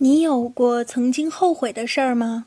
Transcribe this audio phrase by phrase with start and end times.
[0.00, 2.46] 你有过曾经后悔的事儿吗？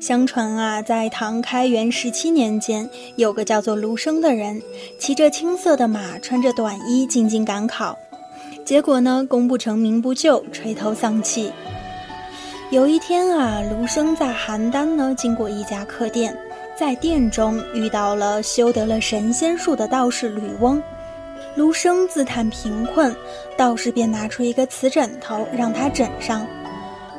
[0.00, 4.62] 相传啊，在唐开元十七年间，有个叫做卢生的人，
[4.98, 7.94] 骑着青色的马，穿着短衣进京赶考，
[8.64, 11.52] 结果呢，功不成名不就，垂头丧气。
[12.70, 16.34] 有一天啊，卢生在邯郸呢，经过一家客店，
[16.74, 20.82] 在店中遇到了修得了神仙术的道士吕翁。
[21.56, 23.14] 卢生自叹贫困，
[23.56, 26.44] 道士便拿出一个瓷枕头让他枕上。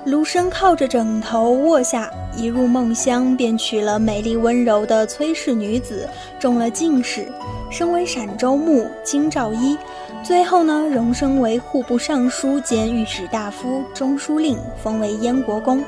[0.03, 7.25] 卢生靠着枕头卧下，一入梦乡，便娶了美丽温柔的崔氏女子，中了进士，
[7.71, 9.77] 升为陕州牧、京兆尹。
[10.21, 15.83] 最后呢，荣升为户部尚书兼御史大夫、中书令，封为燕国公。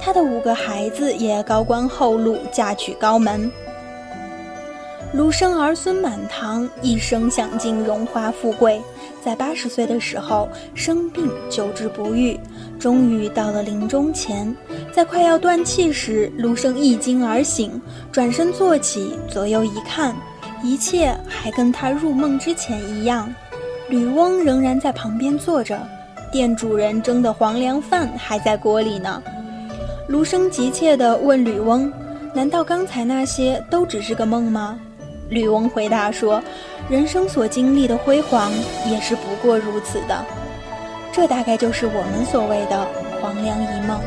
[0.00, 3.50] 他的五个孩子也高官厚禄，嫁娶高门。
[5.12, 8.80] 卢生儿孙满堂，一生享尽荣华富贵。
[9.22, 12.38] 在八十岁的时候生病，久治不愈，
[12.78, 14.56] 终于到了临终前，
[14.90, 17.78] 在快要断气时，卢生一惊而醒，
[18.10, 20.16] 转身坐起，左右一看，
[20.62, 23.32] 一切还跟他入梦之前一样。
[23.90, 25.78] 吕翁仍然在旁边坐着，
[26.32, 29.22] 店主人蒸的黄粱饭还在锅里呢。
[30.08, 31.92] 卢生急切地问吕翁
[32.34, 34.80] ：“难道刚才那些都只是个梦吗？”
[35.32, 36.42] 吕翁回答说
[36.90, 38.52] ：“人生所经历的辉煌，
[38.86, 40.24] 也是不过如此的。
[41.10, 42.86] 这大概就是我们所谓的
[43.18, 43.98] 黄粱一梦。”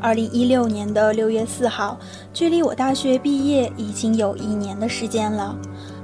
[0.00, 1.98] 二零一六年的六月四号，
[2.32, 5.56] 距离我大学毕业已经有一年的时间了。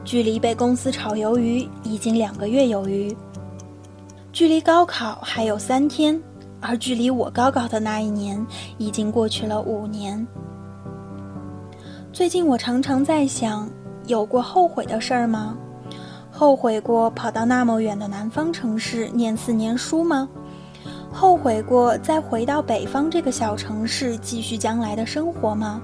[0.05, 3.17] 距离被公司炒鱿鱼已经两个月有余，
[4.33, 6.21] 距离高考还有三天，
[6.61, 8.45] 而距离我高考的那一年
[8.79, 10.27] 已经过去了五年。
[12.13, 13.71] 最近我常常在想，
[14.07, 15.57] 有过后悔的事儿吗？
[16.31, 20.29] 后悔过跑到那么远的南方城市念四年书吗？
[21.13, 25.81] 后悔过再回到北方这个小城市继续将来的生活吗？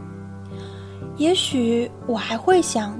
[1.16, 2.98] 也许我还会想。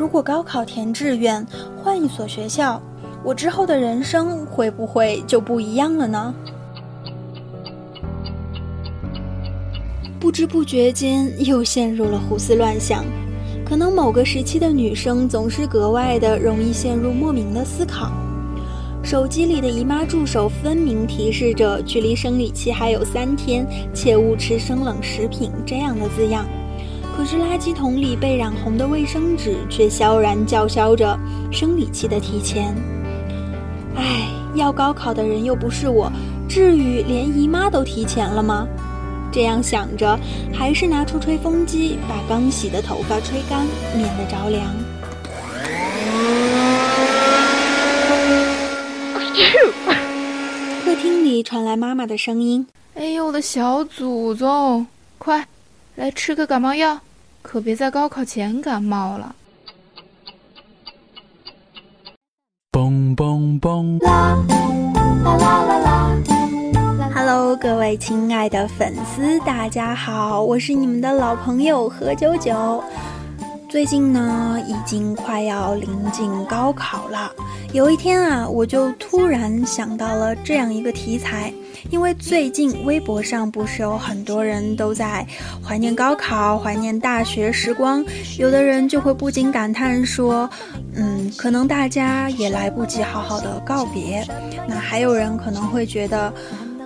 [0.00, 1.46] 如果高考填志愿，
[1.76, 2.80] 换一所学校，
[3.22, 6.34] 我之后的人生会不会就不一样了呢？
[10.18, 13.04] 不知不觉间又陷入了胡思乱想。
[13.62, 18.10] 可能某个时期的女生总是格外的容易陷入莫名的思考。
[19.02, 26.46] 手机里的姨妈助手分明提示着距离生理期还有三天，切勿吃生冷食品这样的字样。
[27.20, 31.20] 可是垃圾桶里被染红的卫生纸却萧然叫嚣着
[31.52, 32.74] 生理期的提前。
[33.94, 36.10] 唉，要高考的人又不是我，
[36.48, 38.66] 至于连姨妈都提前了吗？
[39.30, 40.18] 这样想着，
[40.50, 44.64] 还是拿出吹风机把刚洗的头发吹干，免得着凉。
[50.86, 52.66] 客厅里传来妈妈的声音
[52.96, 54.86] ：“哎呦，我的小祖宗，
[55.18, 55.46] 快
[55.96, 56.98] 来吃个感冒药。”
[57.52, 59.34] 可别在高考前感冒了。
[62.70, 64.00] 嘣嘣嘣！
[64.04, 64.38] 啦
[65.24, 72.80] 啦啦啦啦！Hello，各位亲爱的粉丝，大家好，我是你们的老朋友何九九。
[73.68, 77.32] 最近呢，已经快要临近高考了。
[77.72, 81.52] 有一天啊，我就突然想到了这样一个题材，
[81.90, 85.26] 因为最近微博上不是有很多人都在
[85.64, 88.04] 怀念高考、怀念大学时光，
[88.38, 90.48] 有的人就会不禁感叹说
[90.94, 94.26] ：“嗯，可能大家也来不及好好的告别。”
[94.68, 96.32] 那还有人可能会觉得。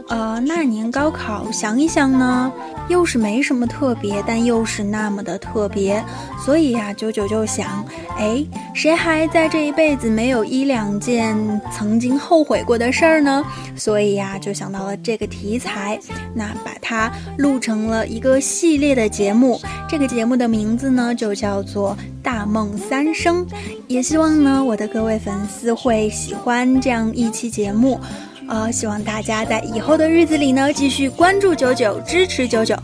[0.09, 2.53] 呃，那年高考，想一想呢，
[2.89, 6.05] 又是没什么特别，但又是那么的特别。
[6.45, 7.83] 所以呀，九九就想，
[8.19, 8.45] 哎，
[8.75, 11.35] 谁还在这一辈子没有一两件
[11.73, 13.43] 曾经后悔过的事儿呢？
[13.75, 15.99] 所以呀，就想到了这个题材，
[16.35, 19.59] 那把它录成了一个系列的节目。
[19.89, 23.47] 这个节目的名字呢，就叫做《大梦三生》。
[23.89, 27.99] 也希望呢，我的各位粉丝会喜欢这样一期节目。
[28.49, 32.77] 呃，希望大家在以后的日子里呢，继续关注九九，支持九九，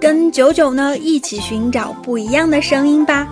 [0.00, 3.26] 跟九九呢一起寻找不一样的声音吧。